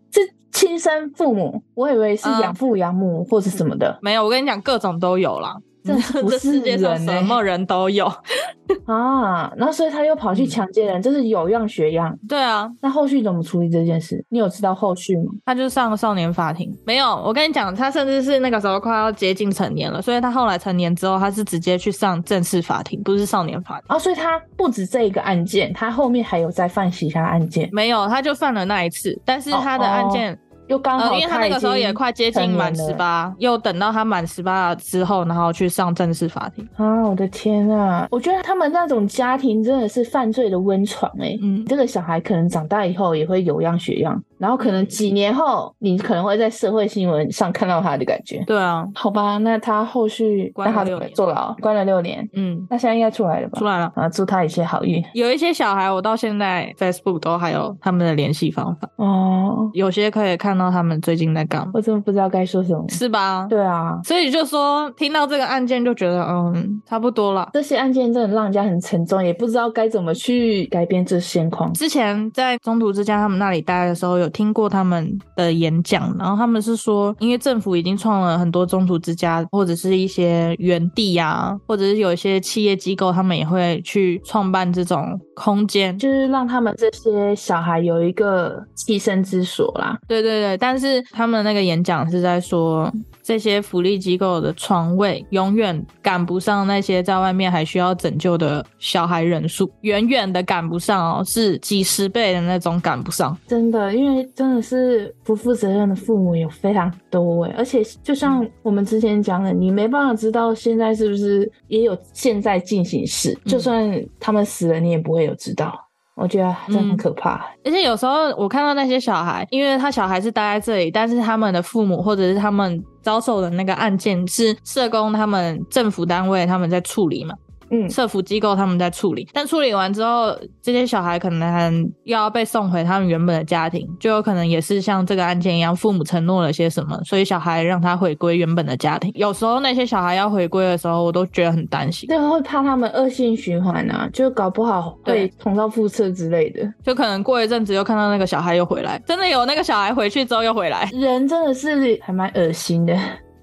[0.51, 4.23] 亲生父母，我以为是养父养母或是什么的，嗯，没有。
[4.23, 5.57] 我跟你讲，各种都有啦。
[5.84, 8.05] 这这世界上什么人都有
[8.86, 12.15] 啊，然后所以他又跑去强奸人，这是有样学样。
[12.27, 14.23] 对啊，那后续怎么处理这件事？
[14.30, 15.32] 你有知道后续吗？
[15.45, 16.71] 他就上了少年法庭。
[16.86, 23.97] 没有，我跟你讲，他甚至是那个时候快要接近成年了，所以他后来成年之后，他是直接去上正式法庭，不是少年法庭啊。
[23.97, 27.69] 所以他不止这一个案件，他后面还有在犯其他案件。
[27.71, 30.34] 没有，他就犯了那一次，但是他的案件。
[30.34, 36.67] 哦哦又刚好、呃，因为他那个时候也快接近满十八，又等到他满十八之后，然后去上正式法庭。
[36.78, 38.07] 啊，我的天啊！
[38.11, 41.36] 我觉得他们那种家庭真的是犯罪的温床哎。
[41.41, 44.24] 嗯，这个小孩可能长大以后也会有样学样。
[44.39, 48.43] 然后可能几年后，你可能会在社会新闻上看到他的感觉。
[48.47, 52.27] 对啊，好吧，那他后续关了六年，坐牢，关了六年。
[52.33, 53.59] 嗯，那现在应该出来了吧？
[53.59, 53.91] 出来了。
[53.95, 55.03] 啊，祝他一切好运。
[55.13, 58.89] 有一些小孩，我到现在 Facebook 都还有他们的联系方法。
[58.95, 61.71] 哦，有些可以看到他们最近在干嘛。
[61.73, 62.85] 我真的不知道该说什么。
[62.87, 63.45] 是吧？
[63.49, 67.49] 对啊，所以就说听到这个案件就觉得，嗯，差不多了。
[67.51, 71.73] 这些案件真的让人家很沉重，也不知道该怎么去改变这现况。
[71.73, 75.09] 之前在中途之家他们那里待的时候，有听过他们。
[75.36, 89.97] 的演讲，然后他们是说，因为政府已经创了很多中途之家，或者是一些园地呀，或者是有一些企业机构，他们也会去创办这种空间，就是让他们这些小孩有一个栖身之所啦。
[90.07, 92.91] 对对对，但是他们那个演讲是在说，
[93.23, 103.38] 这些福利机构的床位永远赶不上那些在外面还需要拯救的小孩人数，远远的赶不上哦，是几十倍的那种赶不上。
[103.47, 105.13] 真的，因为真的是。
[105.24, 115.74] 不负责任的父母有非常多哎，而且就像我们之前讲的，你没办法知道现在是不是也有现在进行式，就算他们死了，你也不会有知道。
[116.15, 117.45] 我觉得真的很可怕。
[117.63, 127.36] 而且有时候我看到那些小孩，因为他小孩是待在这里，但是他们的父母或者是他们遭受的那个案件是社工他们政府单位他们在处理嘛。
[127.72, 131.72] 嗯，社服机构他们在处理，但处理完之后，这些小孩可能还
[132.03, 139.11] 要被送回他们原本的家庭，就有可能也是像这个案件一样，父母承诺了些什么，所以小孩让他回归原本的家庭。
[139.15, 152.97] 有时候那些小孩要回归的时候，我都觉得很担心，对，会怕他们恶性循环啊，就搞不好会重蹈覆辙之类的，就可能过一阵子又看到那个小孩又回来，真的有那个小孩回去之后又回来，人真的是还蛮恶心的。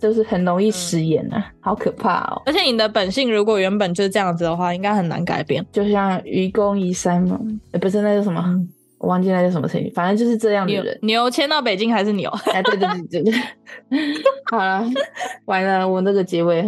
[0.06, 2.40] 就是很容易食言啊，嗯、好可怕哦！
[2.46, 5.66] 而且你的本性如果原本就是这样子的话，应该很难改变。
[5.72, 7.40] 就像愚公移山嘛，
[7.72, 8.40] 欸、不是那叫什么，
[8.98, 10.96] 我忘记那叫什么成语，反正就是这样的人。
[11.02, 12.30] 牛迁到北京还是牛？
[12.52, 13.34] 哎，对对对对对。
[14.48, 14.86] 好了，
[15.46, 16.64] 完了，我那个结尾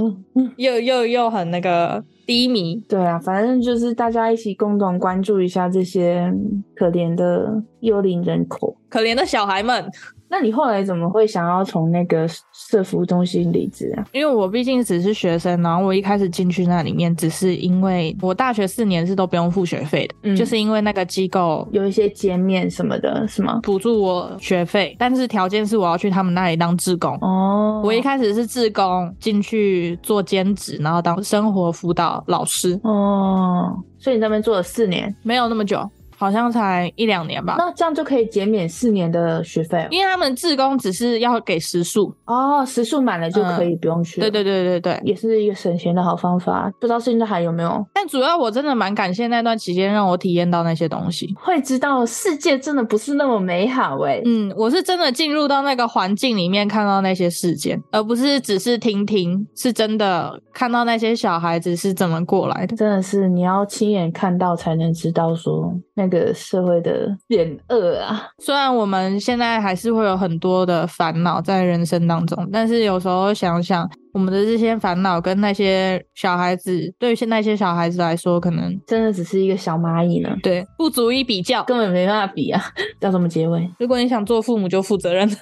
[0.57, 2.75] 又又又很那个低迷。
[2.89, 6.33] 对啊，反正就是大家一起共同关注一下这些
[6.75, 9.89] 可怜的幽灵人口，可怜的小孩们。
[10.31, 14.05] 那你后来怎么会想要从那个社服中心离职啊？
[14.13, 23.61] 因为我毕竟只是学生，然后我一开始进去那里面，只是因为我大学四年是都不用付学费的，嗯，就是因为那个机构有一些减免什么的，是吗？
[23.63, 27.17] 补助我学费，但是条件是我要去他们那里当志工。
[27.23, 32.79] 哦，我一开始是志工进去做兼职，然后当生活辅导老师。
[32.83, 35.89] 哦，所以你在那边做了四年，没有那么久。
[36.19, 44.21] 好像才一两年吧，那这样就可以减免四年的学费，因为他们自工只是要给时数哦，时数满了就可以不用去。
[44.21, 46.71] 对对对对对，也是一个省钱的好方法。
[46.81, 47.87] 不知道现在还有没有？
[47.95, 54.21] 但主要我真的蛮感谢那段期间让我体验到那些东西，会知道世界真的不是那么美好哎。
[54.25, 62.77] 嗯，我是真的进入到那个环境里面看到那些事件，而不是只是听听，是真的看到那些小孩子是怎么过来的。
[62.77, 68.29] 真的是你要亲眼看到才能知道说那个社会的险恶啊！
[68.39, 80.31] 虽然我们现在还是会有很多的烦恼在人生当中，但是有时候想想，我们的这些烦恼跟那些小孩子，对于现在一些小孩子来说，可能真的只是一个小蚂蚁呢。
[80.41, 82.63] 对，不足以比较，根本没办法比啊！
[83.03, 83.69] 要怎么结尾？
[83.81, 85.29] 如果你想做父母，就负责任。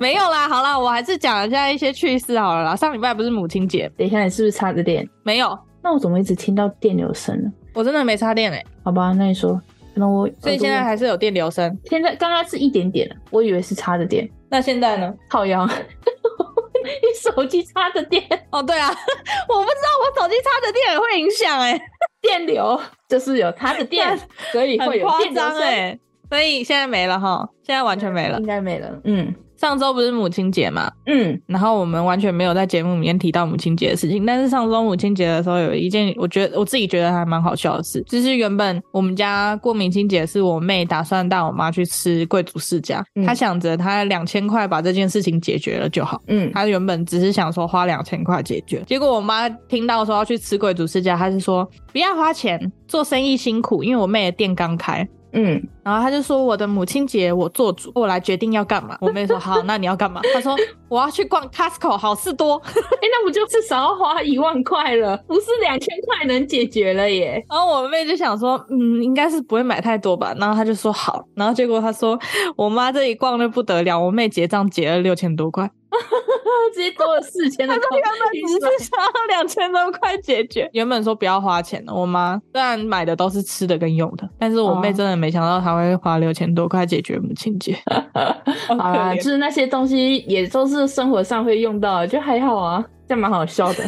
[0.00, 2.74] 没有啦，好啦，我还是讲一下一些趣事好了啦。
[2.74, 5.08] 上礼拜不是母亲节，等一下你是不是插着电？
[5.22, 5.56] 没有。
[5.82, 7.50] 那我怎么一直听到电流声呢？
[7.74, 9.60] 我真的没插电哎、欸，好吧，那你说，
[9.94, 11.78] 那我所以现在还是有电流声。
[11.84, 14.28] 现在刚刚是一点点，我以为是插着电。
[14.48, 15.14] 那现在呢？
[15.28, 18.22] 靠腰， 你手机插着电？
[18.50, 18.88] 哦，对啊，
[19.48, 21.82] 我不知道我手机插着电也会影响哎、欸，
[22.20, 22.80] 电流。
[23.08, 24.18] 就是有插着电，
[24.52, 25.98] 所以会有电
[26.28, 29.34] 所以现在没了哈，现在完全没了，应该没了，嗯。
[29.60, 30.90] 上周不是母亲节嘛？
[31.04, 34.24] 嗯，然后我们完全没有在节目里面提到母亲节的事情。
[34.24, 46.22] 但是上周母亲节的时候，有一件我觉得我自己觉得还蛮好笑的事，就是原本我们家过母亲节是我妹打算带我妈去吃贵族世家，嗯、她想着她两千块把这件事情解决了就好。
[46.28, 52.58] 嗯，她原本只是想说花两千块解决，结果我妈听到说要去吃贵族世家，她是说不要花钱，
[52.88, 55.06] 做生意辛苦，因为我妹的店刚开。
[55.32, 58.96] 嗯，然后他就说，我的母亲节我做主，我来决定要干嘛。
[59.02, 60.20] 我妹说好，那你要干嘛？
[60.34, 60.56] 他说
[60.88, 62.56] 我要去逛 Costco 好事多。
[62.66, 65.16] 哎、欸，那不就至少要花一万块了？
[65.26, 67.44] 不是两千块能解决了耶。
[67.48, 70.34] 然后我妹就想说，嗯，应该是不会买太多吧。
[70.38, 71.24] 然后他就说好。
[71.34, 72.18] 然后结果他说，
[72.56, 75.70] 我妈这一逛就不得了，我妹结账结了六千多块。
[76.74, 81.92] 直接多了四千的，他说原本只是想要两千多块解决， 原本说不要花钱的。
[81.92, 87.76] 我妈虽然买的都是吃的跟用的，但是我妹真的没想到她会花六千多块解决母亲节。
[88.68, 93.84] 好啦，就是那些东西也都是生活上会用到的，就还好啊，这样蛮好笑的。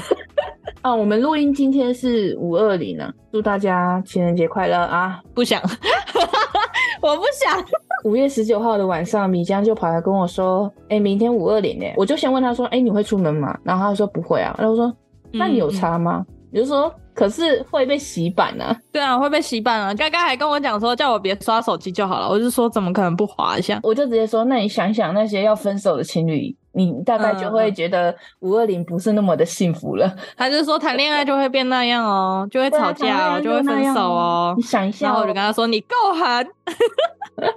[0.82, 5.20] 啊，我们录音今天是五二零呢，祝大家情人节快乐啊！
[5.34, 5.60] 不想，
[7.02, 7.62] 我不想。
[8.04, 14.92] 五月十九号的晚上，米江就跑来跟我说：“哎、欸，明天五二零哎。”我就先问他说：“哎、欸，你会出门吗？”然后他说：“不会啊。”然后我说
[15.32, 19.94] ：“那你有差吗？”你、嗯、就说：“可是会被洗版啊。”对啊，会被洗版啊！
[19.94, 23.78] 刚刚还跟我讲说叫我别刷手机就好了，我就说怎么可能不滑一下？
[23.84, 30.06] 我就直接说：“那你想想那些要分手的情侣，你大概就会觉得五二零不是那么的幸福了。
[30.06, 34.54] 嗯”他就说谈恋爱就会变那样哦，就会吵架哦，就会分手哦。
[34.56, 36.46] 你想一下、哦，然后我就跟他说：“你够狠。”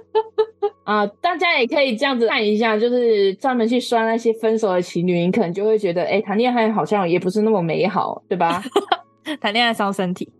[0.84, 8.62] 啊，大家也可以这样子看一下，就是专门去刷那些分手的情侣，你可能就会觉得，哎、欸，谈恋爱好像也不是那么美好，对吧？
[9.40, 10.32] 谈恋爱伤身体，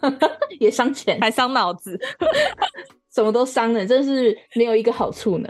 [0.58, 2.00] 也伤钱，还伤脑子，
[3.12, 5.48] 什么都伤了，真是没有一个好处呢。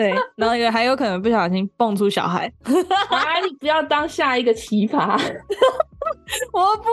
[0.00, 2.50] 对，然后也还有可能不小心蹦出小孩，
[3.10, 4.96] 啊，你不要当下一个奇葩。
[6.52, 6.90] 我不会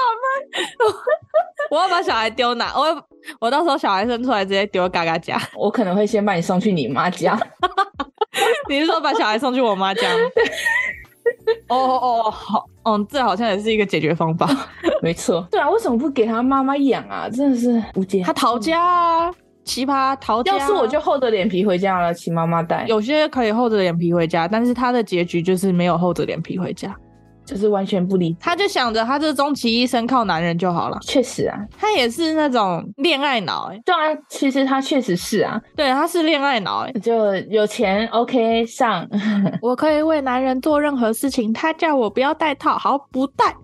[0.00, 0.96] 好吗？
[1.70, 2.72] 我要把小孩丢哪？
[2.76, 3.06] 我
[3.38, 5.40] 我到时候小孩生出来直接丢嘎嘎家。
[5.54, 7.38] 我可能会先把你送去你妈家。
[8.68, 10.24] 你是说把小孩送去我妈家吗？
[11.68, 14.48] 哦哦哦，好，嗯，这好像也是一个解决方法。
[15.00, 15.46] 没错。
[15.48, 17.28] 对啊，为什么不给他妈妈养啊？
[17.30, 18.24] 真的是无解。
[18.24, 19.32] 他逃家啊，
[19.68, 20.56] 奇葩逃家。
[20.56, 22.86] 要是我就厚着脸皮回家了，请妈妈带。
[22.88, 26.96] 有些可以厚着脸皮回家，但是他的结局就是没有厚着脸皮回家。
[27.44, 30.98] 就是完全不理，他就想着他这终其一生靠男人就好了。
[31.00, 33.80] 确实啊，他也是那种恋爱脑哎。
[33.86, 39.08] 对啊，其实他确实是啊，对，他是恋爱脑哎，就有钱 OK 上，
[39.62, 41.50] 我可以为男人做任何事情。
[41.50, 43.56] 他叫我不要戴套，好不戴。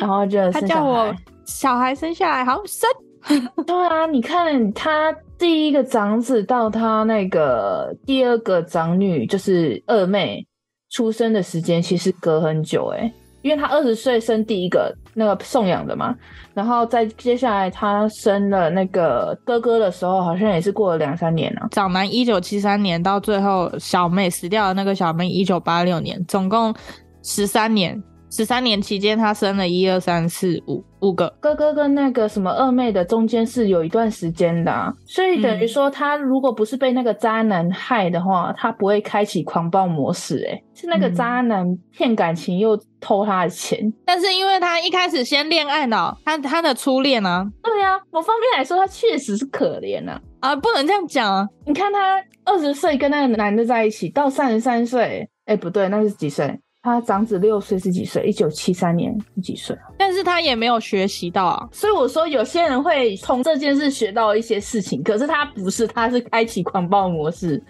[0.00, 1.14] 然后就他叫我
[1.44, 2.90] 小孩生下来好生，
[3.66, 10.46] 对啊，你看他第一个长子到他那个第二个长女，就是二妹
[10.90, 13.12] 出生的时间，其实隔很久诶，
[13.42, 16.14] 因为他二十岁生第一个那个送养的嘛，
[16.52, 21.68] 然后在接下来他生了那个哥哥的时候，好像也是过了两三年了。
[21.70, 26.74] 长男一九七三年，到最后小妹死掉的那个小妹一九八六年，总共
[27.22, 28.02] 十三年。
[28.34, 31.28] 十三年期间，他生了一二三四五五个。
[31.38, 40.52] 哥哥，跟那个什么二妹的中间是有一段时间的，啊，所以等于说他如果不是被那个渣男害的话，嗯、他不会开启狂暴模式，欸。
[40.52, 50.18] 哎，是那个渣男骗感情又偷他的钱，嗯，但是因为他一开始先恋爱脑，他他的初恋啊，对啊，某方面来说他确实是可怜啊。
[50.40, 51.46] 啊，不能这样讲啊！
[51.66, 56.58] 你看他二十岁跟那个男的在一起，到三十三岁，哎，不对，那是几岁？
[56.82, 58.26] 他长子六岁是几岁？
[58.26, 59.76] 一九七三年是几岁？
[59.96, 67.62] 但是他也没有学习到啊，所以我说有些人会从这件事学到一些事情，可是他不是，他是开启狂暴模式，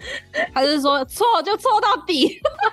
[0.51, 2.27] 他是说错就错到底？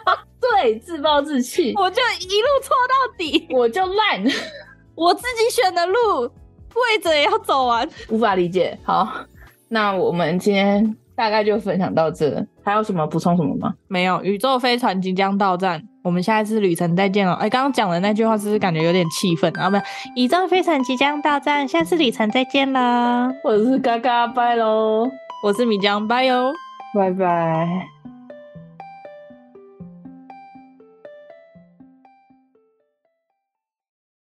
[0.40, 4.24] 对，自暴自弃，我就一路错到底，我就烂，
[4.96, 6.26] 我自己选的路，
[6.72, 8.78] 跪着也要走完，无法理解。
[8.82, 9.06] 好，
[9.68, 13.74] 那我们今天大概就分享到这，还有什么补充什么吗？
[13.88, 15.86] 没有，宇宙飞船即将到站。
[16.02, 17.34] 我们下一次旅程再见了。
[17.34, 19.68] 哎，刚刚讲的那句话是不是感觉有点气愤啊？
[19.68, 19.76] 不，
[20.16, 23.30] 宇宙飞船即将到站，下次旅程再见啦。
[23.44, 25.06] 我是嘎嘎拜喽，
[25.42, 26.52] 我是米江拜哟，
[26.94, 27.99] 拜拜。